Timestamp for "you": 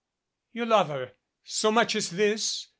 0.51-0.65